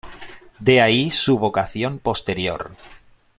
De 0.57 0.81
ahí 0.81 1.11
su 1.11 1.37
vocación 1.37 1.99
posterior. 1.99 2.75